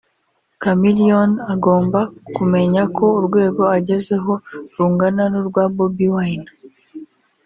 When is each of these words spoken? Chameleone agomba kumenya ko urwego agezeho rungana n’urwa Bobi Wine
Chameleone 0.61 1.35
agomba 1.53 1.99
kumenya 2.35 2.81
ko 2.97 3.05
urwego 3.19 3.63
agezeho 3.77 4.33
rungana 4.75 5.23
n’urwa 5.31 5.63
Bobi 5.75 6.07
Wine 6.15 6.49